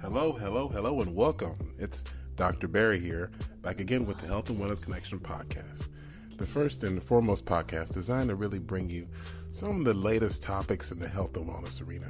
[0.00, 1.74] Hello, hello, hello, and welcome.
[1.78, 2.68] It's Dr.
[2.68, 5.88] Barry here, back again with the Health and Wellness Connection podcast.
[6.38, 9.06] The first and foremost podcast designed to really bring you
[9.52, 12.08] some of the latest topics in the health and wellness arena.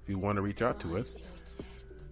[0.09, 1.19] If you want to reach out to us,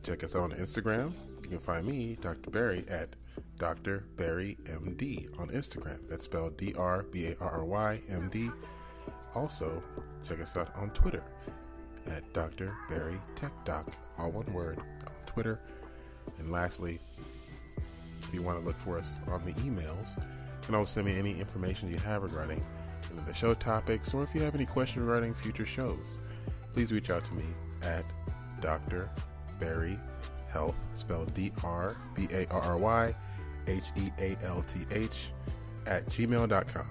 [0.04, 1.14] check us out on Instagram.
[1.42, 2.52] You can find me, Dr.
[2.52, 3.16] Barry, at
[3.58, 4.04] Dr.
[4.16, 5.98] Barry MD on Instagram.
[6.08, 8.52] That's spelled D R B A R R Y M D.
[9.34, 9.82] Also,
[10.30, 11.24] check us out on Twitter
[12.06, 12.72] at Dr.
[12.88, 15.60] Barry Tech Doc, all one word, on Twitter.
[16.38, 17.00] And lastly,
[18.22, 21.18] if you want to look for us on the emails, you can also send me
[21.18, 22.64] any information you have regarding
[23.26, 26.20] the show topics, or if you have any questions regarding future shows,
[26.76, 27.46] please reach out to me
[27.84, 28.06] at
[28.62, 29.10] Dr.
[29.60, 30.00] Barry
[30.50, 33.16] Health, spelled D R B A R R Y
[33.68, 35.32] H E A L T H,
[35.86, 36.88] at gmail.com.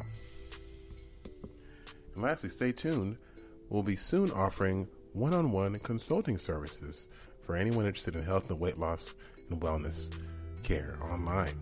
[2.15, 3.17] And lastly, stay tuned.
[3.69, 7.09] We'll be soon offering one on one consulting services
[7.41, 9.15] for anyone interested in health and weight loss
[9.51, 10.13] and wellness
[10.63, 11.59] care online.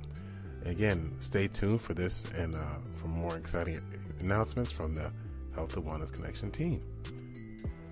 [0.64, 2.58] Again, stay tuned for this and uh,
[2.94, 3.80] for more exciting
[4.20, 5.12] announcements from the
[5.54, 6.82] Health and Wellness Connection team.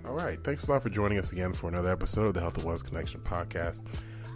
[0.05, 2.57] All right, thanks a lot for joining us again for another episode of the Health
[2.57, 3.79] and Wellness Connection podcast.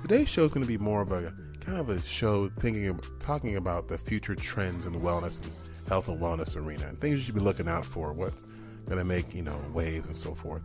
[0.01, 3.19] Today's show is going to be more of a kind of a show thinking of,
[3.19, 5.51] talking about the future trends in the wellness and
[5.89, 8.13] health and wellness arena and things you should be looking out for.
[8.13, 8.41] What's
[8.85, 10.61] going to make you know waves and so forth.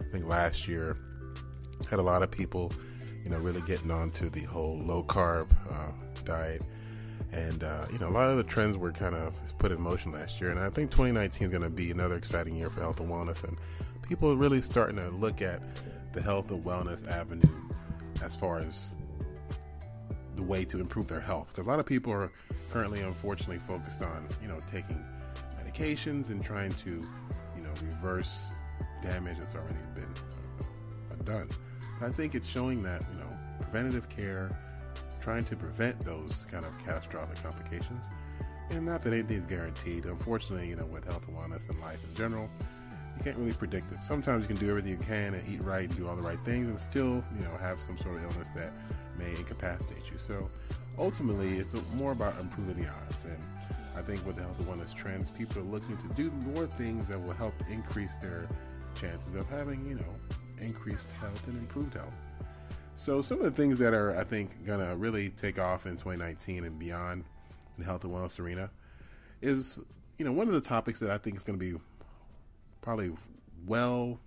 [0.00, 0.96] I think last year
[1.90, 2.72] had a lot of people,
[3.22, 5.92] you know, really getting onto the whole low carb uh,
[6.24, 6.62] diet
[7.32, 10.12] and, uh, you know, a lot of the trends were kind of put in motion
[10.12, 10.50] last year.
[10.50, 13.44] And I think 2019 is going to be another exciting year for health and wellness.
[13.44, 13.56] And
[14.10, 15.62] people are really starting to look at
[16.12, 17.48] the health and wellness avenue
[18.24, 18.92] as far as
[20.34, 21.50] the way to improve their health.
[21.50, 22.32] Because a lot of people are
[22.70, 25.00] currently, unfortunately, focused on, you know, taking
[25.62, 28.48] medications and trying to, you know, reverse
[29.00, 30.12] damage that's already been
[31.12, 31.48] uh, done.
[32.02, 34.58] I think it's showing that, you know, preventative care
[35.20, 38.06] trying to prevent those kind of catastrophic complications.
[38.70, 40.06] And not that anything's guaranteed.
[40.06, 42.50] Unfortunately, you know, with health and wellness and life in general,
[43.20, 44.02] you can't really predict it.
[44.02, 46.38] Sometimes you can do everything you can and eat right and do all the right
[46.42, 48.72] things and still, you know, have some sort of illness that
[49.18, 50.16] may incapacitate you.
[50.16, 50.48] So
[50.98, 53.26] ultimately, it's more about improving the odds.
[53.26, 53.36] And
[53.94, 57.08] I think with the health and wellness trends, people are looking to do more things
[57.08, 58.48] that will help increase their
[58.94, 60.14] chances of having, you know,
[60.58, 62.14] increased health and improved health.
[62.96, 66.64] So some of the things that are, I think, gonna really take off in 2019
[66.64, 67.24] and beyond
[67.76, 68.70] in the health and wellness arena
[69.42, 69.78] is,
[70.16, 71.78] you know, one of the topics that I think is going to be
[72.80, 73.12] probably
[73.66, 74.20] well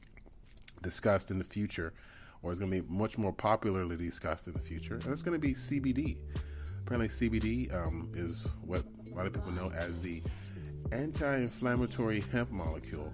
[0.81, 1.93] discussed in the future,
[2.41, 5.39] or is going to be much more popularly discussed in the future, and it's going
[5.39, 6.17] to be CBD.
[6.85, 10.21] Apparently, CBD um, is what a lot of people know as the
[10.91, 13.11] anti-inflammatory hemp molecule,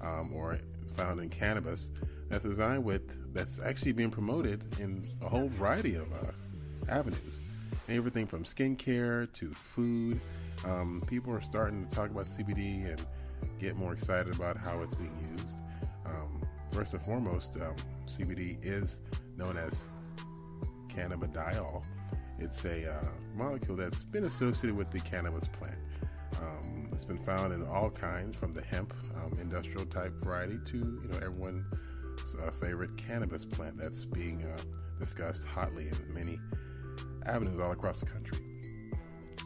[0.00, 0.58] um, or
[0.96, 1.90] found in cannabis
[2.28, 6.32] that's designed with that's actually being promoted in a whole variety of uh,
[6.88, 7.38] avenues.
[7.88, 10.20] Everything from skincare to food.
[10.64, 13.04] Um, people are starting to talk about CBD and
[13.58, 15.56] get more excited about how it's being used.
[16.06, 16.42] Um,
[16.72, 17.74] first and foremost, um,
[18.06, 19.00] CBD is
[19.36, 19.84] known as
[20.88, 21.84] cannabidiol.
[22.38, 25.78] It's a uh, molecule that's been associated with the cannabis plant.
[26.40, 30.76] Um, it's been found in all kinds, from the hemp um, industrial type variety to
[30.76, 31.64] you know everyone's
[32.42, 34.60] uh, favorite cannabis plant that's being uh,
[34.98, 36.38] discussed hotly in many
[37.26, 38.38] avenues all across the country.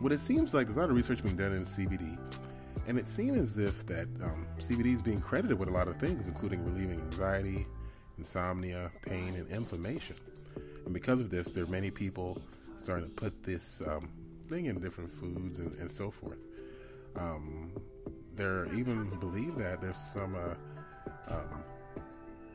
[0.01, 2.19] What it seems like there's a lot of research being done in CBD,
[2.87, 5.97] and it seems as if that um, CBD is being credited with a lot of
[5.97, 7.67] things, including relieving anxiety,
[8.19, 10.17] insomnia, pain, and inflammation.
[10.85, 12.41] And because of this, there are many people
[12.77, 14.09] starting to put this um,
[14.49, 16.39] thing in different foods and, and so forth.
[17.17, 17.73] Um,
[18.37, 21.65] there even believe that there's some uh, um,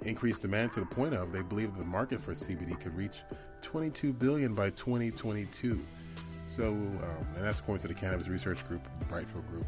[0.03, 3.21] increased demand to the point of they believe the market for CBD could reach
[3.61, 5.79] 22 billion by 2022.
[6.47, 6.99] So, um,
[7.35, 9.65] and that's according to the cannabis research group, the Brightfield Group.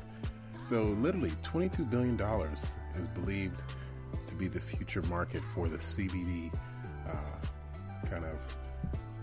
[0.64, 2.68] So, literally, 22 billion dollars
[3.00, 3.62] is believed
[4.28, 6.52] to be the future market for the CBD
[7.08, 8.58] uh, kind of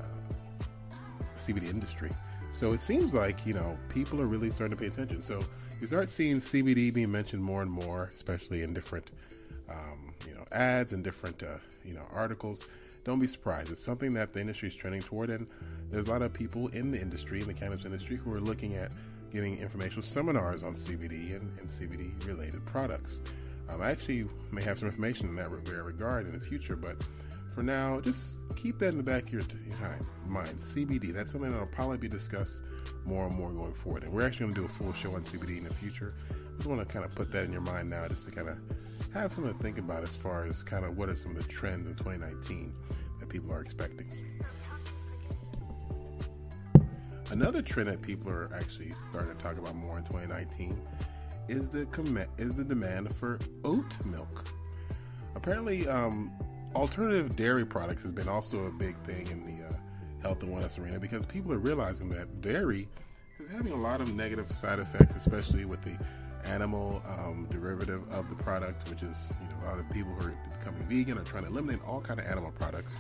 [0.01, 2.11] uh, CBD industry.
[2.51, 5.23] So it seems like you know people are really starting to pay attention.
[5.23, 5.41] So
[5.81, 9.11] you start seeing CBD being mentioned more and more, especially in different
[9.69, 12.67] um, you know ads and different uh, you know articles.
[13.05, 13.71] Don't be surprised.
[13.71, 15.47] It's something that the industry is trending toward, and
[15.91, 18.75] there's a lot of people in the industry, in the cannabis industry, who are looking
[18.75, 18.93] at
[19.31, 23.19] giving informational seminars on CBD and, and CBD related products.
[23.69, 26.97] Um, I actually may have some information in that regard in the future, but
[27.55, 29.43] for now, just keep that in the back of your,
[30.27, 30.59] mind.
[30.59, 32.61] CBD, that's something that'll probably be discussed
[33.05, 34.05] more and more going forward.
[34.05, 36.15] And we're actually going to do a full show on CBD in the future.
[36.31, 38.49] I just want to kind of put that in your mind now, just to kind
[38.49, 38.59] of
[39.13, 41.49] have something to think about as far as kind of what are some of the
[41.53, 42.73] trends in 2019
[43.19, 44.07] that people are expecting.
[47.31, 50.81] Another trend that people are actually starting to talk about more in 2019
[51.49, 51.87] is the
[52.39, 54.49] is the demand for oat milk.
[55.35, 56.33] Apparently, um,
[56.75, 59.73] alternative dairy products has been also a big thing in the uh,
[60.23, 62.89] health and wellness arena because people are realizing that dairy
[63.39, 65.99] is having a lot of negative side effects, especially with the
[66.47, 70.29] animal um, derivative of the product, which is you know a lot of people who
[70.29, 72.97] are becoming vegan are trying to eliminate all kind of animal products,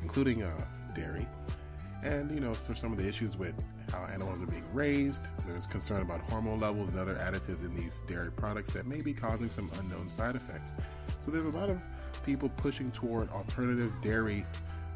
[0.00, 0.64] including uh,
[0.94, 1.26] dairy.
[2.02, 3.54] And you know, for some of the issues with
[3.90, 8.02] how animals are being raised, there's concern about hormone levels and other additives in these
[8.06, 10.72] dairy products that may be causing some unknown side effects.
[11.24, 11.80] So there's a lot of
[12.24, 14.44] people pushing toward alternative dairy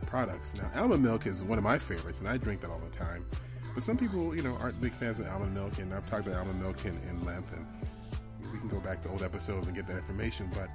[0.07, 0.55] products.
[0.57, 3.25] Now, almond milk is one of my favorites, and I drink that all the time.
[3.75, 6.41] But some people, you know, aren't big fans of almond milk, and I've talked about
[6.41, 7.67] almond milk in, in length, and
[8.53, 10.51] we can go back to old episodes and get that information.
[10.55, 10.69] But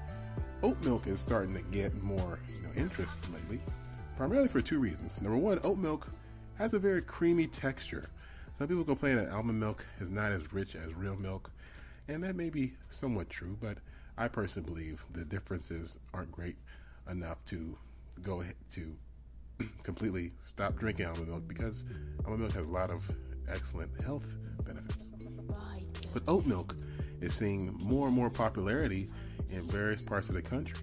[0.64, 3.62] oat milk is starting to get more, you know, interest lately,
[4.18, 5.22] primarily for two reasons.
[5.22, 6.08] Number one, oat milk
[6.58, 8.10] has a very creamy texture.
[8.58, 11.52] Some people complain that almond milk is not as rich as real milk,
[12.08, 13.80] and that may be somewhat true, but
[14.18, 16.56] I personally believe the differences aren't great
[17.10, 17.78] enough to
[18.22, 18.96] go to
[19.84, 21.84] completely stop drinking almond milk because
[22.24, 23.12] almond milk has a lot of
[23.50, 24.26] excellent health
[24.66, 25.08] benefits.
[26.14, 26.76] But oat milk
[27.20, 29.10] is seeing more and more popularity
[29.50, 30.80] in various parts of the country.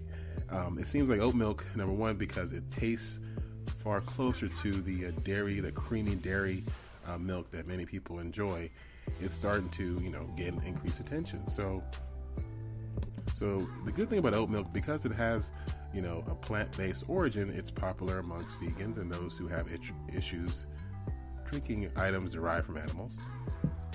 [0.53, 3.19] Um, it seems like oat milk, number one, because it tastes
[3.83, 6.63] far closer to the uh, dairy, the creamy dairy
[7.07, 8.69] uh, milk that many people enjoy.
[9.19, 11.47] It's starting to, you know, get increased attention.
[11.49, 11.83] So
[13.33, 15.51] so the good thing about oat milk, because it has,
[15.93, 19.67] you know, a plant-based origin, it's popular amongst vegans and those who have
[20.15, 20.67] issues
[21.49, 23.17] drinking items derived from animals.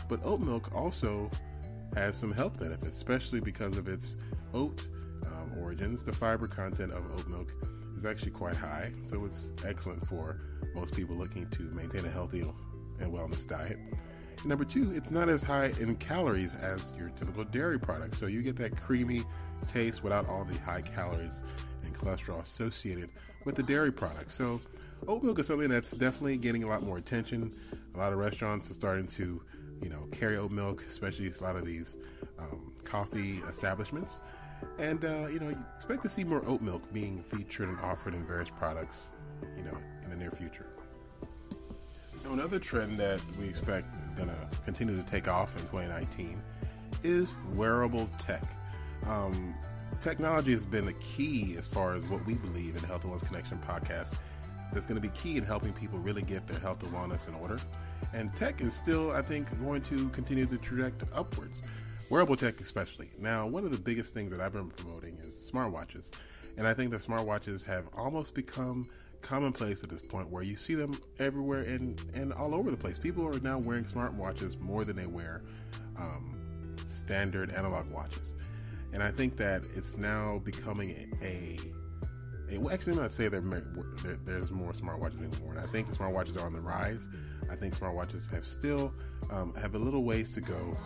[0.09, 1.31] But oat milk also
[1.95, 4.17] has some health benefits, especially because of its
[4.53, 4.87] oat
[5.59, 6.03] origins.
[6.03, 7.53] The fiber content of oat milk
[7.97, 10.41] is actually quite high, so it's excellent for
[10.75, 12.41] most people looking to maintain a healthy
[13.01, 13.79] and wellness diet.
[14.45, 18.15] Number two, it's not as high in calories as your typical dairy product.
[18.15, 19.25] So you get that creamy
[19.67, 21.43] taste without all the high calories
[21.83, 23.11] and cholesterol associated
[23.45, 24.31] with the dairy product.
[24.31, 24.61] So
[25.09, 27.55] oat milk is something that's definitely getting a lot more attention.
[27.95, 29.43] A lot of restaurants are starting to,
[29.83, 31.97] you know, carry oat milk, especially a lot of these
[32.39, 34.21] um, coffee establishments.
[34.79, 38.15] And, uh, you know, you expect to see more oat milk being featured and offered
[38.15, 39.09] in various products,
[39.57, 40.67] you know, in the near future.
[42.25, 46.41] Now, another trend that we expect is going to continue to take off in 2019
[47.03, 48.43] is wearable tech.
[49.07, 49.55] Um,
[50.01, 53.27] technology has been a key as far as what we believe in Health and Wellness
[53.27, 54.15] Connection podcast.
[54.73, 57.35] That's going to be key in helping people really get their health and wellness in
[57.35, 57.59] order.
[58.13, 61.63] And tech is still, I think, going to continue to traject upwards.
[62.11, 63.11] Wearable tech, especially.
[63.19, 66.09] Now, one of the biggest things that I've been promoting is smartwatches.
[66.57, 68.89] And I think that smartwatches have almost become
[69.21, 72.99] commonplace at this point where you see them everywhere and, and all over the place.
[72.99, 75.43] People are now wearing smartwatches more than they wear
[75.99, 76.35] um,
[76.87, 78.33] standard analog watches.
[78.93, 81.59] And I think that it's now becoming a,
[82.51, 85.63] a, well, actually, I'm not saying there, there's more smartwatches anymore.
[85.63, 87.07] I think the smartwatches are on the rise.
[87.51, 88.93] I think smartwatches have still
[89.31, 90.77] um, have a little ways to go.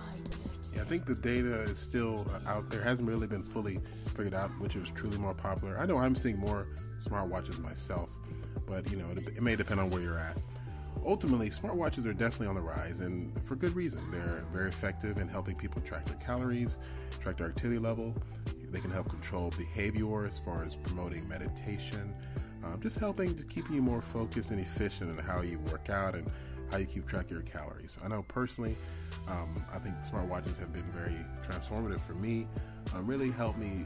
[0.74, 2.82] Yeah, I think the data is still out there.
[2.82, 3.80] hasn't really been fully
[4.14, 5.78] figured out which is truly more popular.
[5.78, 6.66] I know I'm seeing more
[7.04, 8.10] smartwatches myself,
[8.66, 10.38] but you know, it, it may depend on where you're at.
[11.04, 14.08] Ultimately, smartwatches are definitely on the rise, and for good reason.
[14.12, 16.78] They're very effective in helping people track their calories,
[17.20, 18.14] track their activity level.
[18.70, 22.14] They can help control behavior as far as promoting meditation,
[22.64, 26.14] um, just helping to keep you more focused and efficient in how you work out
[26.14, 26.30] and
[26.72, 27.96] how you keep track of your calories.
[28.02, 28.76] I know personally,
[29.28, 31.14] um, I think smartwatches have been very
[31.46, 32.48] transformative for me.
[32.94, 33.84] Um, really helped me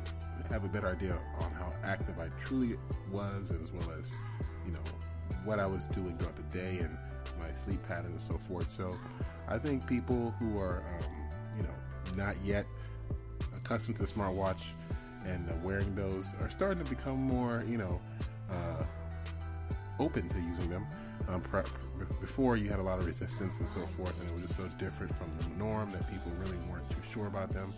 [0.49, 2.79] have a better idea on how active I truly
[3.11, 4.09] was, as well as
[4.65, 4.81] you know
[5.45, 6.97] what I was doing throughout the day and
[7.41, 8.71] my sleep pattern and so forth.
[8.71, 8.97] So
[9.49, 11.11] I think people who are um,
[11.57, 11.75] you know
[12.17, 12.67] not yet
[13.57, 14.61] accustomed to smartwatch
[15.25, 18.01] and uh, wearing those are starting to become more you know
[19.99, 20.87] open to using them.
[21.29, 21.43] Um,
[22.21, 24.69] before you had a lot of resistance and so forth, and it was just so
[24.79, 27.75] different from the norm that people really weren't too sure about them.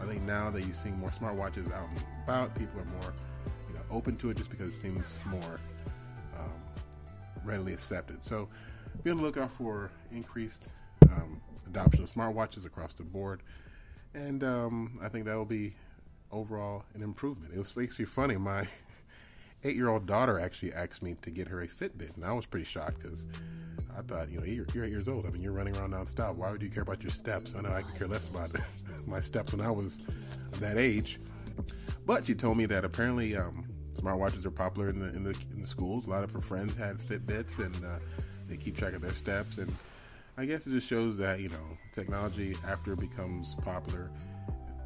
[0.00, 3.14] I think now that you're seeing more smartwatches out and about, people are more,
[3.68, 5.60] you know, open to it just because it seems more
[6.38, 6.52] um,
[7.44, 8.22] readily accepted.
[8.22, 8.48] So,
[9.02, 10.68] be on the lookout for increased
[11.10, 13.42] um, adoption of smartwatches across the board,
[14.14, 15.74] and um, I think that will be
[16.30, 17.52] overall an improvement.
[17.54, 18.36] It was actually funny.
[18.36, 18.66] My
[19.64, 22.46] eight year old daughter actually asked me to get her a Fitbit, and I was
[22.46, 23.24] pretty shocked because
[23.96, 25.26] I thought, you know, you're, you're, eight years old.
[25.26, 26.34] I mean, you're running around nonstop.
[26.34, 27.54] Why would you care about your steps?
[27.56, 28.50] I know I could care less about
[29.06, 30.00] my steps when I was
[30.60, 31.18] that age.
[32.06, 35.60] But she told me that apparently um, smartwatches are popular in the, in the in
[35.60, 36.06] the schools.
[36.06, 37.98] A lot of her friends had Fitbits, and uh,
[38.48, 39.58] they keep track of their steps.
[39.58, 39.72] And
[40.36, 44.10] I guess it just shows that you know technology after it becomes popular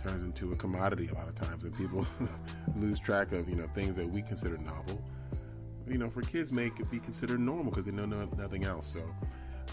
[0.07, 2.07] turns into a commodity a lot of times, and people
[2.77, 5.03] lose track of you know things that we consider novel.
[5.89, 8.93] You know, for kids, may be considered normal because they know no, nothing else.
[8.93, 9.03] So,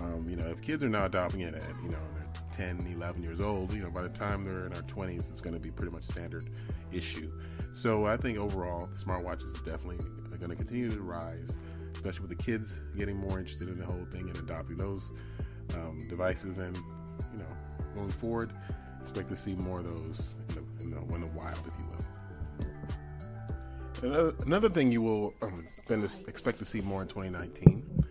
[0.04, 3.24] um, you know, if kids are now adopting it at you know they're 10, 11
[3.24, 5.72] years old, you know, by the time they're in our 20s, it's going to be
[5.72, 6.50] pretty much standard
[6.92, 7.32] issue.
[7.74, 10.06] So, I think overall, smartwatches is definitely
[10.38, 11.50] going to continue to rise,
[11.94, 15.12] especially with the kids getting more interested in the whole thing and adopting those
[15.75, 17.46] um, devices, and you know,
[17.96, 18.52] going forward
[19.04, 21.86] expect to see more of those in the, in the, in the wild, if you
[21.92, 22.04] will.
[24.04, 25.66] Another, another thing you will um,
[26.28, 28.04] expect to see more in 2019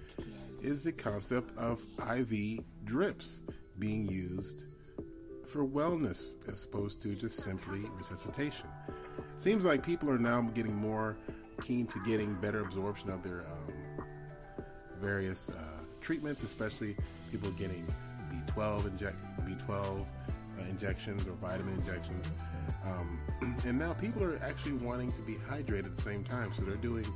[0.62, 3.40] is the concept of IV drips
[3.78, 4.64] being used
[5.46, 8.68] for wellness as opposed to just simply resuscitation.
[9.36, 11.16] Seems like people are now getting more
[11.60, 14.06] keen to getting better absorption of their um,
[15.00, 16.96] various uh, treatments, especially
[17.30, 17.86] people getting
[18.32, 20.31] B12 inject B12 uh,
[20.68, 22.30] injections or vitamin injections.
[22.84, 23.20] Um,
[23.66, 26.76] and now people are actually wanting to be hydrated at the same time, so they're
[26.76, 27.06] doing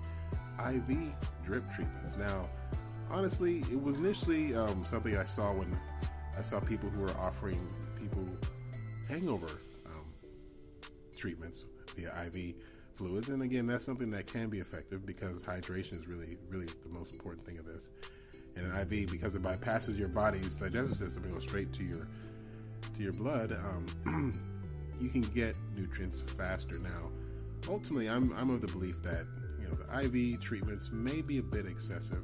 [0.58, 1.12] IV
[1.44, 2.16] drip treatments.
[2.16, 2.48] Now,
[3.10, 5.78] honestly, it was initially um, something I saw when
[6.38, 8.26] I saw people who were offering people
[9.08, 10.04] hangover um,
[11.16, 12.54] treatments via IV
[12.94, 13.28] fluids.
[13.28, 17.12] And again, that's something that can be effective because hydration is really, really the most
[17.12, 17.88] important thing of this.
[18.56, 22.08] And an IV, because it bypasses your body's digestive system and goes straight to your
[22.96, 24.40] to your blood, um,
[25.00, 26.78] you can get nutrients faster.
[26.78, 27.10] Now,
[27.68, 29.26] ultimately, I'm, I'm of the belief that
[29.60, 32.22] you know the IV treatments may be a bit excessive,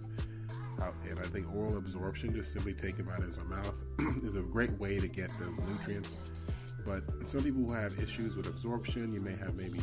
[0.81, 3.75] uh, and I think oral absorption, just simply taking out in my mouth,
[4.25, 6.11] is a great way to get those nutrients.
[6.85, 9.81] But some people who have issues with absorption, you may have maybe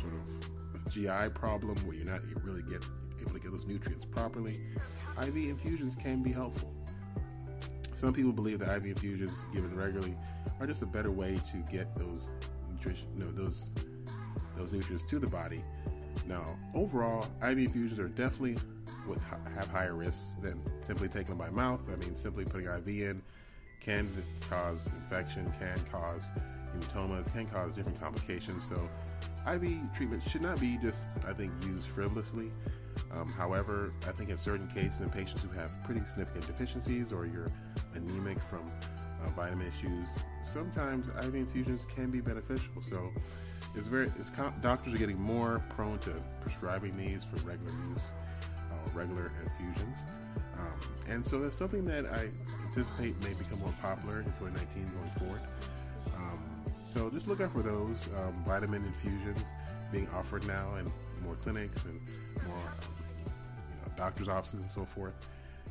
[0.00, 2.84] sort of GI problem where you're not really get
[3.20, 4.60] able to get those nutrients properly.
[5.20, 6.74] IV infusions can be helpful.
[8.00, 10.16] Some people believe that IV infusions given regularly
[10.58, 12.28] are just a better way to get those
[12.72, 13.68] nutrition, know, those
[14.56, 15.62] those nutrients to the body.
[16.26, 18.56] Now, overall, IV infusions are definitely
[19.06, 19.20] would
[19.54, 21.80] have higher risks than simply taking them by mouth.
[21.92, 23.22] I mean, simply putting IV in
[23.82, 24.10] can
[24.48, 26.22] cause infection, can cause
[26.72, 28.68] hematomas, can cause different complications.
[28.68, 28.88] So,
[29.50, 32.52] IV treatment should not be just, I think, used frivolously.
[33.12, 37.26] Um, however, I think in certain cases, in patients who have pretty significant deficiencies or
[37.26, 37.50] you're
[37.94, 38.70] anemic from
[39.22, 40.08] uh, vitamin issues,
[40.42, 42.82] sometimes IV infusions can be beneficial.
[42.82, 43.10] So
[43.74, 48.04] it's very, it's doctors are getting more prone to prescribing these for regular use,
[48.70, 49.96] uh, regular infusions.
[50.58, 52.28] Um, and so that's something that I
[52.66, 55.40] anticipate may become more popular in 2019 going forward.
[56.90, 59.44] So just look out for those um, vitamin infusions
[59.92, 60.90] being offered now in
[61.22, 62.00] more clinics and
[62.48, 65.14] more um, you know, doctors' offices and so forth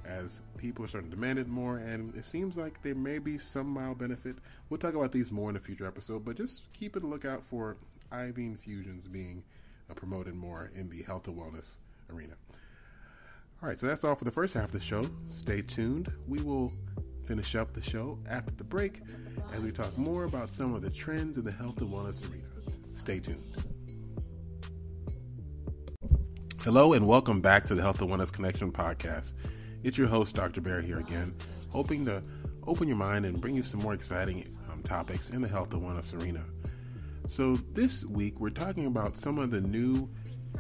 [0.05, 3.37] as people are starting to demand it more, and it seems like there may be
[3.37, 4.37] some mild benefit.
[4.69, 7.75] We'll talk about these more in a future episode, but just keep a lookout for
[8.13, 9.43] IV infusions being
[9.91, 12.35] uh, promoted more in the health and wellness arena.
[13.61, 15.03] All right, so that's all for the first half of the show.
[15.29, 16.09] Stay tuned.
[16.29, 16.71] We will
[17.29, 19.01] finish up the show after the break
[19.53, 22.47] as we talk more about some of the trends in the health and wellness arena.
[22.95, 23.55] Stay tuned.
[26.63, 29.33] Hello, and welcome back to the Health and Wellness Connection podcast.
[29.83, 30.59] It's your host, Dr.
[30.59, 31.35] Barry, here again,
[31.69, 32.23] hoping to
[32.65, 35.83] open your mind and bring you some more exciting um, topics in the health and
[35.83, 36.43] wellness arena.
[37.27, 40.09] So, this week we're talking about some of the new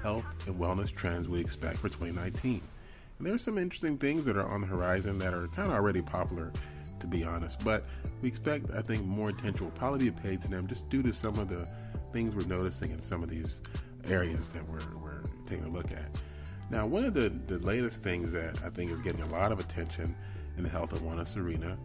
[0.03, 2.61] health and wellness trends we expect for 2019.
[3.19, 5.73] And there are some interesting things that are on the horizon that are kind of
[5.73, 6.53] already popular,
[7.01, 7.63] to be honest.
[7.65, 7.85] But
[8.21, 11.11] we expect, I think, more attention will probably be paid to them just due to
[11.11, 11.67] some of the
[12.13, 13.61] things we're noticing in some of these
[14.05, 16.09] areas that we're, we're taking a look at.
[16.69, 19.59] Now, one of the, the latest things that I think is getting a lot of
[19.59, 20.15] attention
[20.55, 21.77] in the health and wellness arena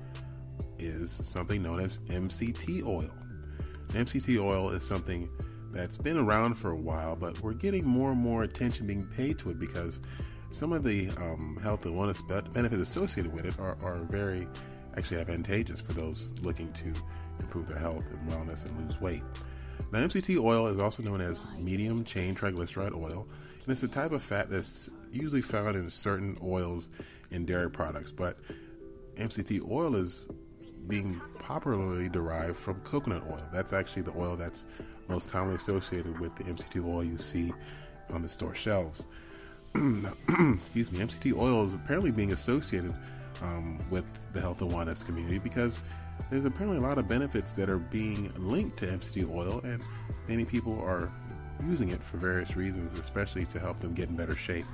[0.78, 3.10] is something known as MCT oil.
[3.88, 5.28] MCT oil is something
[5.72, 9.38] that's been around for a while, but we're getting more and more attention being paid
[9.40, 10.00] to it because
[10.54, 14.46] some of the um, health and wellness benefits associated with it are, are very
[14.96, 16.92] actually advantageous for those looking to
[17.40, 19.22] improve their health and wellness and lose weight.
[19.90, 23.26] Now, MCT oil is also known as medium chain triglyceride oil,
[23.64, 26.88] and it's a type of fat that's usually found in certain oils
[27.32, 28.12] and dairy products.
[28.12, 28.38] But
[29.16, 30.28] MCT oil is
[30.86, 33.42] being popularly derived from coconut oil.
[33.52, 34.66] That's actually the oil that's
[35.08, 37.52] most commonly associated with the MCT oil you see
[38.08, 39.04] on the store shelves.
[40.54, 42.94] Excuse me, MCT oil is apparently being associated
[43.42, 45.80] um, with the health and wellness community because
[46.30, 49.82] there's apparently a lot of benefits that are being linked to MCT oil, and
[50.28, 51.12] many people are
[51.66, 54.66] using it for various reasons, especially to help them get in better shape.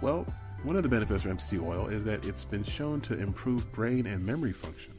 [0.00, 0.24] Well,
[0.62, 4.06] one of the benefits of MCT oil is that it's been shown to improve brain
[4.06, 4.94] and memory function.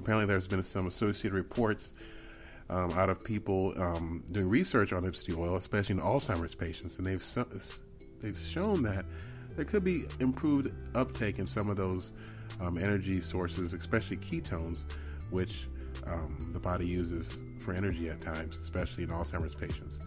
[0.00, 1.92] Apparently, there's been some associated reports
[2.68, 7.06] um, out of people um, doing research on MCT oil, especially in Alzheimer's patients, and
[7.06, 7.22] they've
[8.24, 9.04] they've shown that
[9.54, 12.12] there could be improved uptake in some of those
[12.60, 14.84] um, energy sources, especially ketones,
[15.30, 15.66] which
[16.06, 19.98] um, the body uses for energy at times, especially in Alzheimer's patients.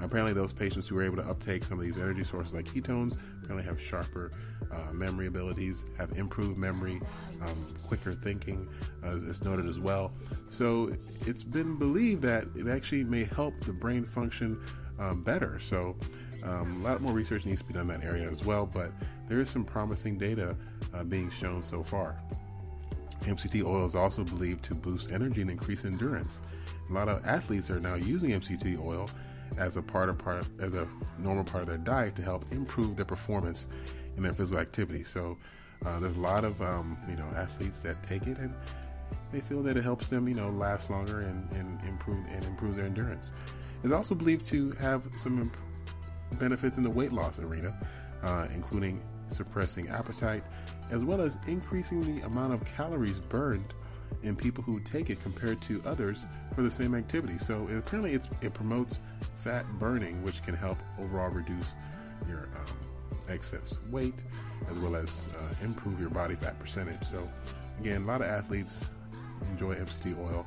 [0.00, 3.16] Apparently, those patients who are able to uptake some of these energy sources like ketones
[3.42, 4.30] apparently have sharper
[4.70, 7.00] uh, memory abilities, have improved memory,
[7.42, 8.68] um, quicker thinking,
[9.02, 10.12] as is noted as well.
[10.48, 14.60] So, it's been believed that it actually may help the brain function
[14.98, 15.58] um, better.
[15.60, 15.96] So,
[16.46, 18.92] um, a lot more research needs to be done in that area as well, but
[19.28, 20.56] there is some promising data
[20.94, 22.20] uh, being shown so far.
[23.22, 26.40] MCT oil is also believed to boost energy and increase endurance.
[26.88, 29.10] A lot of athletes are now using MCT oil
[29.56, 30.86] as a part of part as a
[31.18, 33.66] normal part of their diet to help improve their performance
[34.16, 35.02] in their physical activity.
[35.02, 35.36] So
[35.84, 38.54] uh, there's a lot of um, you know athletes that take it and
[39.32, 42.76] they feel that it helps them you know last longer and, and improve and improve
[42.76, 43.30] their endurance.
[43.82, 45.56] It's also believed to have some imp-
[46.34, 47.76] benefits in the weight loss arena,
[48.22, 50.44] uh, including suppressing appetite,
[50.90, 53.74] as well as increasing the amount of calories burned
[54.22, 57.38] in people who take it compared to others for the same activity.
[57.38, 58.98] So it, apparently, it promotes
[59.42, 61.72] fat burning, which can help overall reduce
[62.28, 62.76] your um,
[63.28, 64.22] excess weight,
[64.70, 67.02] as well as uh, improve your body fat percentage.
[67.10, 67.28] So
[67.80, 68.84] again, a lot of athletes
[69.50, 70.46] enjoy MCT oil,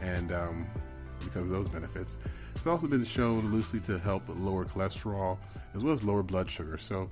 [0.00, 0.66] and um,
[1.20, 2.16] because of those benefits.
[2.60, 5.38] It's also been shown loosely to help lower cholesterol
[5.74, 6.76] as well as lower blood sugar.
[6.76, 7.08] So,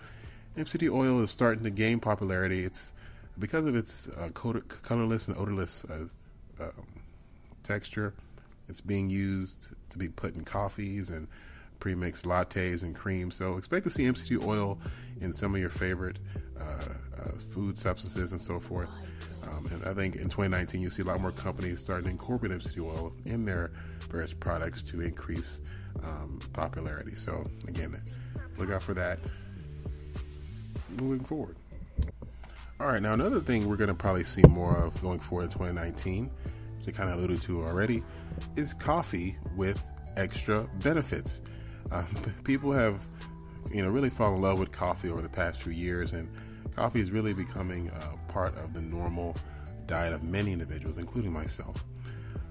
[0.59, 2.67] MCT oil is starting to gain popularity.
[2.67, 2.93] It's
[3.39, 6.05] because of its uh, colorless and odorless uh,
[6.63, 6.87] um,
[7.63, 8.13] texture.
[8.69, 11.27] It's being used to be put in coffees and
[11.81, 13.35] pre-mixed lattes and creams.
[13.35, 14.77] So expect to see MCT oil
[15.23, 16.19] in some of your favorite
[16.61, 18.91] uh, uh, food substances and so forth.
[19.45, 22.53] Um, and I think in 2019 you'll see a lot more companies starting to incorporate
[22.53, 23.71] MCT oil in their
[24.11, 25.61] various products to increase
[26.03, 27.15] um, popularity.
[27.15, 28.01] So again,
[28.57, 29.19] look out for that
[31.01, 31.57] moving forward.
[32.81, 35.51] All right, now another thing we're going to probably see more of going forward in
[35.51, 36.31] 2019,
[36.79, 38.05] which I kind of alluded to already,
[38.55, 39.83] is coffee with
[40.17, 41.43] extra benefits.
[41.91, 42.07] Um,
[42.45, 43.05] people have,
[43.73, 46.29] you know, really fallen in love with coffee over the past few years, and
[46.75, 49.37] coffee is really becoming a part of the normal
[49.87, 51.85] diet of many individuals, including myself.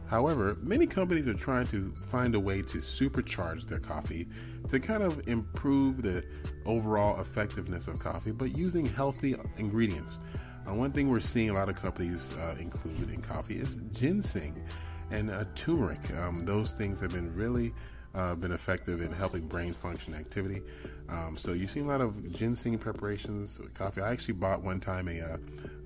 [0.07, 4.27] However, many companies are trying to find a way to supercharge their coffee
[4.69, 6.23] to kind of improve the
[6.65, 10.19] overall effectiveness of coffee, but using healthy ingredients.
[10.65, 14.65] Uh, one thing we're seeing a lot of companies uh, include in coffee is ginseng
[15.11, 15.99] and uh, turmeric.
[16.17, 17.73] Um, those things have been really
[18.15, 20.61] uh, been effective in helping brain function activity.
[21.09, 24.01] Um, so you've seen a lot of ginseng preparations with coffee.
[24.01, 25.37] I actually bought one time a, uh,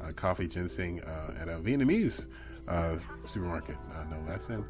[0.01, 2.27] a coffee ginseng uh, at a Vietnamese
[2.67, 3.75] uh, supermarket,
[4.09, 4.49] no less.
[4.49, 4.65] And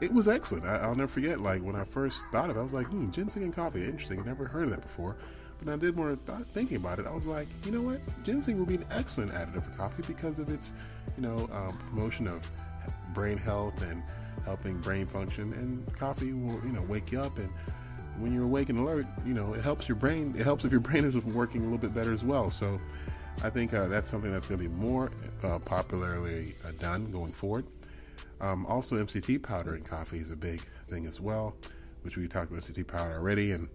[0.00, 0.64] it was excellent.
[0.64, 3.10] I, will never forget, like, when I first thought of it, I was like, hmm,
[3.10, 4.24] ginseng and coffee, interesting.
[4.24, 5.16] Never heard of that before.
[5.62, 7.06] But I did more thought, thinking about it.
[7.06, 8.00] I was like, you know what?
[8.24, 10.72] Ginseng will be an excellent additive for coffee because of its,
[11.16, 12.50] you know, um, promotion of
[13.12, 14.02] brain health and
[14.44, 15.52] helping brain function.
[15.52, 17.38] And coffee will, you know, wake you up.
[17.38, 17.50] And
[18.18, 20.34] when you're awake and alert, you know, it helps your brain.
[20.36, 22.50] It helps if your brain is working a little bit better as well.
[22.50, 22.80] So
[23.42, 25.10] I think uh, that's something that's going to be more
[25.42, 27.66] uh, popularly uh, done going forward.
[28.40, 31.54] Um, also, MCT powder in coffee is a big thing as well,
[32.02, 33.68] which we talked about MCT powder already, and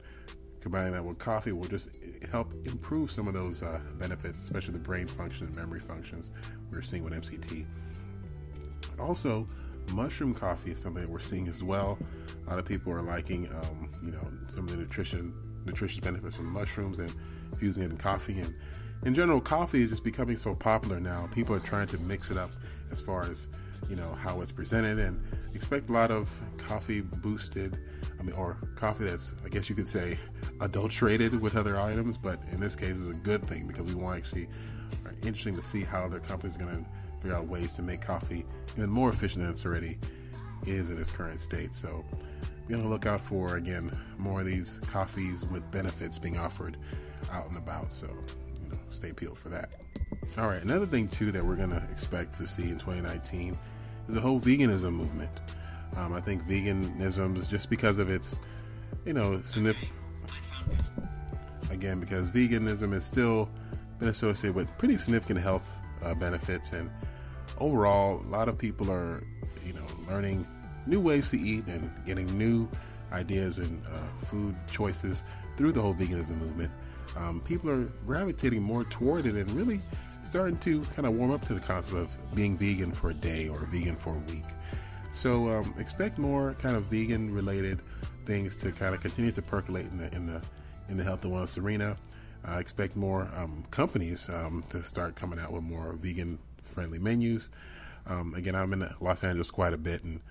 [0.60, 1.90] combining that with coffee will just
[2.32, 6.32] help improve some of those uh, benefits, especially the brain function and memory functions
[6.72, 7.68] we're seeing with MCT.
[9.00, 9.48] Also,
[9.92, 11.98] mushroom coffee is something that we're seeing as well.
[12.46, 15.34] A lot of people are liking, um, you know, some of the nutrition,
[15.66, 17.14] nutritious benefits from mushrooms and
[17.60, 18.40] using it in coffee.
[18.40, 18.54] And
[19.04, 21.28] in general, coffee is just becoming so popular now.
[21.34, 22.52] People are trying to mix it up
[22.92, 23.48] as far as
[23.90, 25.22] you know, how it's presented, and
[25.54, 27.78] expect a lot of coffee boosted,
[28.20, 30.18] I mean, or coffee that's, I guess you could say,
[30.62, 34.18] adulterated with other items, but in this case, it's a good thing because we want
[34.18, 34.48] actually
[35.06, 36.90] are interesting to see how their company's going to
[37.26, 38.46] figure out ways to make coffee
[38.78, 39.98] even more efficient than it's already
[40.68, 41.74] is in its current state.
[41.74, 42.06] So
[42.68, 46.78] be on the lookout for again more of these coffees with benefits being offered
[47.32, 47.92] out and about.
[47.92, 49.72] So you know, stay peeled for that.
[50.38, 53.58] All right, another thing too that we're gonna expect to see in 2019
[54.08, 55.32] is the whole veganism movement.
[55.96, 58.38] Um, I think veganism is just because of its,
[59.04, 59.92] you know, significant.
[61.72, 63.50] Again, because veganism has still
[63.98, 66.90] been associated with pretty significant health uh, benefits, and
[67.60, 69.24] overall, a lot of people are,
[69.66, 70.48] you know, learning
[70.86, 72.70] new ways to eat and getting new
[73.12, 75.24] ideas and uh, food choices
[75.58, 76.72] through the whole veganism movement.
[77.16, 79.80] Um, people are gravitating more toward it and really
[80.26, 83.48] starting to kind of warm up to the concept of being vegan for a day
[83.48, 84.44] or vegan for a week.
[85.14, 87.82] So um, expect more kind of vegan related
[88.26, 90.42] things to kind of continue to percolate in the in the
[90.90, 91.96] in the health and wellness arena.
[92.44, 97.50] I expect more um, companies um, to start coming out with more vegan friendly menus.
[98.08, 100.22] Um, again, I'm in Los Angeles quite a bit, and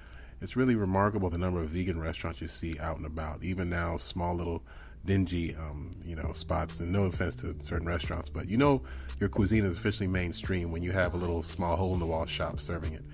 [0.41, 3.43] it's really remarkable the number of vegan restaurants you see out and about.
[3.43, 4.63] Even now, small little
[5.05, 6.81] dingy, um, you know, spots.
[6.81, 8.83] And no offense to certain restaurants, but you know,
[9.21, 12.27] your cuisine is officially mainstream when you have a little small hole in the wall
[12.27, 13.05] shop serving it.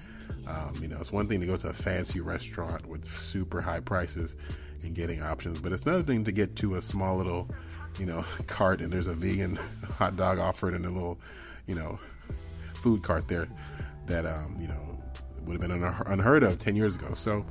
[0.47, 3.81] Um, you know, it's one thing to go to a fancy restaurant with super high
[3.81, 4.37] prices
[4.83, 7.49] and getting options, but it's another thing to get to a small little,
[7.99, 9.57] you know, cart and there's a vegan
[9.99, 11.19] hot dog offered in a little,
[11.67, 11.99] you know,
[12.81, 13.49] food cart there
[14.07, 14.99] that, um, you know,
[15.45, 17.14] would have been unheard of 10 years ago.
[17.14, 17.45] So,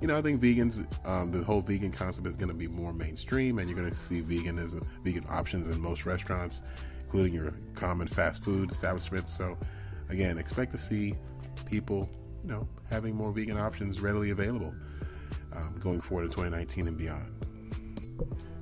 [0.00, 2.92] you know, I think vegans, um, the whole vegan concept is going to be more
[2.92, 6.62] mainstream, and you're going to see veganism, vegan options in most restaurants,
[7.04, 9.34] including your common fast food establishments.
[9.36, 9.56] So,
[10.08, 11.14] again, expect to see
[11.66, 12.08] people,
[12.42, 14.74] you know, having more vegan options readily available
[15.54, 17.42] um, going forward in 2019 and beyond.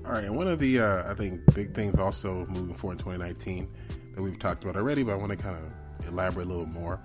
[0.04, 3.04] All right, and one of the uh, I think big things also moving forward in
[3.04, 3.68] 2019
[4.14, 5.62] that we've talked about already, but I want to kind of
[6.08, 7.00] elaborate a little more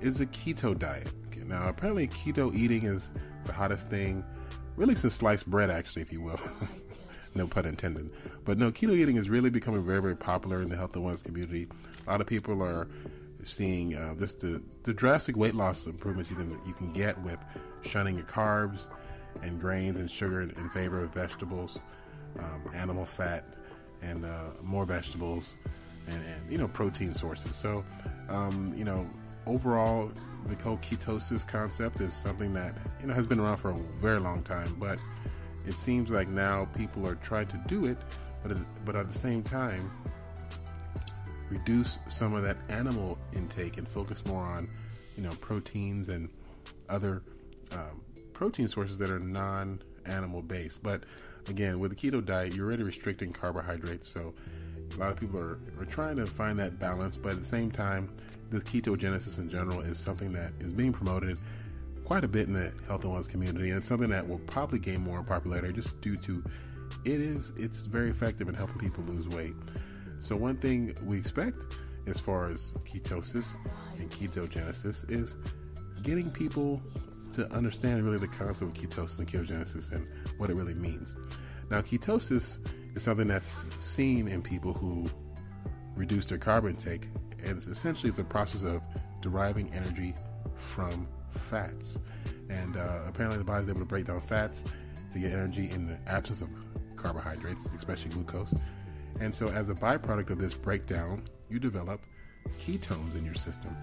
[0.00, 1.10] is a keto diet.
[1.28, 3.10] Okay, now, apparently, keto eating is
[3.44, 4.24] the hottest thing,
[4.76, 6.40] really since sliced bread, actually, if you will.
[7.34, 8.10] no pun intended.
[8.44, 11.24] But no, keto eating is really becoming very, very popular in the health and wellness
[11.24, 11.68] community.
[12.06, 12.88] A lot of people are
[13.44, 17.38] seeing uh, just the, the drastic weight loss improvements you can, you can get with
[17.82, 18.88] shunning your carbs
[19.42, 21.78] and grains and sugar in favor of vegetables,
[22.38, 23.44] um, animal fat,
[24.02, 25.56] and uh, more vegetables,
[26.08, 27.54] and, and, you know protein sources.
[27.54, 27.84] So,
[28.28, 29.08] um, you know,
[29.46, 30.10] overall,
[30.46, 34.20] the whole ketosis concept is something that you know has been around for a very
[34.20, 34.98] long time, but
[35.66, 37.98] it seems like now people are trying to do it,
[38.42, 39.90] but but at the same time,
[41.48, 44.68] reduce some of that animal intake and focus more on
[45.16, 46.28] you know proteins and
[46.88, 47.22] other
[47.72, 48.00] um,
[48.32, 50.82] protein sources that are non-animal based.
[50.82, 51.04] But
[51.48, 54.34] again, with the keto diet, you're already restricting carbohydrates, so
[54.94, 57.70] a lot of people are, are trying to find that balance, but at the same
[57.70, 58.10] time,
[58.50, 61.38] the ketogenesis in general is something that is being promoted
[62.04, 64.78] quite a bit in the health and wellness community, and it's something that will probably
[64.78, 66.42] gain more popularity just due to
[67.04, 69.54] it is it's very effective in helping people lose weight.
[70.20, 71.64] So one thing we expect
[72.06, 73.56] as far as ketosis
[73.98, 75.36] and ketogenesis is
[76.02, 76.80] getting people
[77.32, 80.06] to understand really the concept of ketosis and ketogenesis and
[80.38, 81.14] what it really means.
[81.70, 82.58] Now, ketosis
[82.96, 85.06] is something that's seen in people who
[85.94, 87.08] reduce their carb intake
[87.44, 88.82] and it's essentially it's a process of
[89.20, 90.14] deriving energy
[90.56, 91.98] from fats.
[92.48, 94.64] And uh, apparently, the body's able to break down fats
[95.12, 96.48] to get energy in the absence of
[96.96, 98.54] carbohydrates, especially glucose.
[99.20, 102.00] And so, as a byproduct of this breakdown, you develop
[102.58, 103.76] ketones in your system.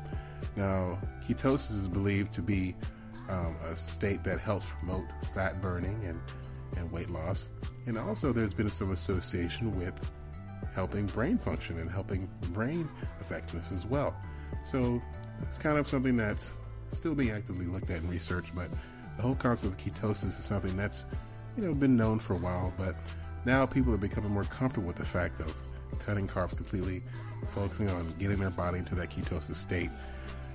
[0.56, 2.76] Now, ketosis is believed to be
[3.30, 6.20] um, a state that helps promote fat burning and,
[6.78, 7.50] and weight loss.
[7.86, 9.94] And also, there's been some association with
[10.74, 14.16] helping brain function and helping brain effectiveness as well.
[14.66, 15.02] So
[15.42, 16.54] it's kind of something that's
[16.92, 18.70] still being actively looked at in research, but
[19.16, 21.06] the whole concept of ketosis is something that's
[21.58, 22.96] you know been known for a while, but
[23.46, 25.56] now people are becoming more comfortable with the fact of
[26.00, 27.04] cutting carbs completely,
[27.48, 29.92] focusing on getting their body into that ketosis state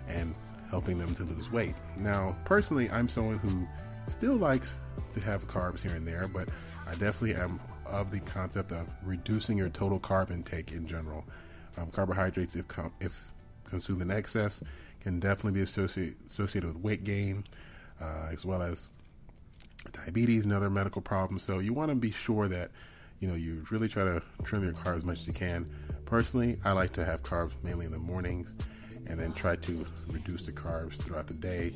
[0.09, 0.35] and
[0.70, 1.74] helping them to lose weight.
[1.98, 3.66] Now, personally, I'm someone who
[4.09, 4.79] still likes
[5.14, 6.49] to have carbs here and there, but
[6.87, 11.25] I definitely am of the concept of reducing your total carb intake in general.
[11.77, 13.33] Um, carbohydrates, if com- if
[13.64, 14.62] consumed in excess,
[15.01, 17.44] can definitely be associated associated with weight gain,
[18.01, 18.90] uh, as well as
[19.92, 21.42] diabetes and other medical problems.
[21.42, 22.71] So you want to be sure that
[23.21, 25.68] you know you really try to trim your carbs as much as you can.
[26.05, 28.53] Personally, I like to have carbs mainly in the mornings,
[29.07, 31.75] and then try to reduce the carbs throughout the day.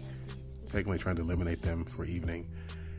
[0.73, 2.49] Technically, trying to eliminate them for evening,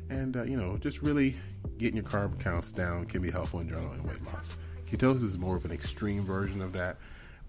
[0.10, 1.36] and uh, you know, just really
[1.80, 4.56] getting your carb counts down can be helpful in general in weight loss.
[4.90, 6.98] Ketosis is more of an extreme version of that,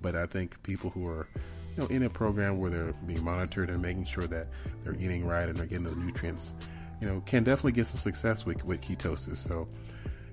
[0.00, 1.28] but I think people who are
[1.76, 4.48] you know in a program where they're being monitored and making sure that
[4.82, 6.54] they're eating right and they're getting the nutrients,
[7.02, 9.36] you know, can definitely get some success with with ketosis.
[9.36, 9.68] So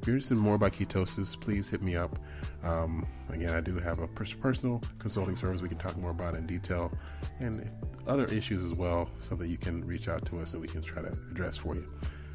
[0.02, 2.18] if you're interested in more about ketosis, please hit me up.
[2.64, 6.48] Um, again, I do have a personal consulting service we can talk more about in
[6.48, 6.92] detail
[7.40, 7.70] and
[8.08, 10.82] other issues as well, so that you can reach out to us and we can
[10.82, 11.88] try to address for you.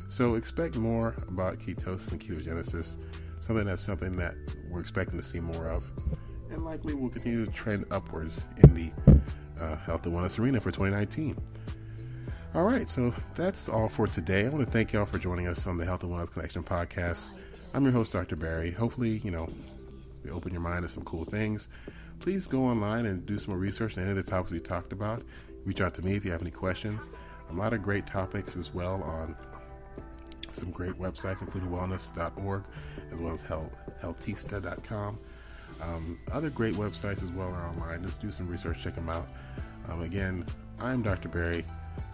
[0.09, 2.97] So expect more about ketosis and ketogenesis,
[3.41, 4.37] something that's something that
[4.71, 5.91] we're expecting to see more of,
[6.53, 8.93] and likely will continue to trend upwards in the
[9.61, 11.37] uh, health and wellness arena for 2019.
[12.55, 14.47] All right, so that's all for today.
[14.47, 17.31] I want to thank y'all for joining us on the Health and Wellness Connection podcast.
[17.77, 18.37] I'm your host, Dr.
[18.37, 18.71] Barry.
[18.71, 19.47] Hopefully, you know,
[20.25, 21.69] we open your mind to some cool things.
[22.21, 24.95] Please go online and do some more research on any of the topics we talked
[24.95, 25.23] about.
[25.67, 27.11] Reach out to me if you have any questions.
[27.51, 29.37] A lot of great topics as well on
[30.55, 32.65] some great websites, including wellness.org
[33.13, 35.19] as well as health, healthista.com.
[35.83, 38.03] Um, other great websites as well are online.
[38.05, 39.29] Just do some research, check them out.
[39.91, 40.47] Um, again,
[40.81, 41.29] I'm Dr.
[41.29, 41.63] Barry,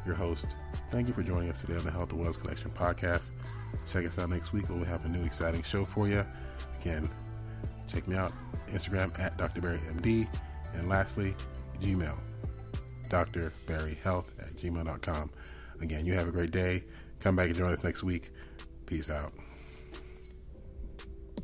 [0.05, 0.49] your host.
[0.91, 3.31] Thank you for joining us today on the Health and Wellness Connection podcast.
[3.91, 4.69] Check us out next week.
[4.69, 6.25] We'll have a new exciting show for you.
[6.81, 7.11] Again,
[7.89, 8.33] check me out
[8.69, 9.61] Instagram at Dr.
[9.61, 10.29] Barry MD.
[10.75, 11.35] And lastly,
[11.81, 12.17] Gmail,
[13.09, 15.31] drbarryhealth at gmail.com.
[15.81, 16.85] Again, you have a great day.
[17.21, 18.31] Come back and join us next week.
[18.87, 19.33] Peace out.